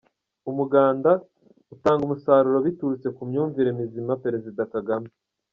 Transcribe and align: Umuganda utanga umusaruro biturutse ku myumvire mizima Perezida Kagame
Umuganda 0.49 1.11
utanga 1.73 2.01
umusaruro 2.05 2.57
biturutse 2.67 3.07
ku 3.15 3.21
myumvire 3.29 3.69
mizima 3.79 4.19
Perezida 4.23 4.61
Kagame 4.73 5.09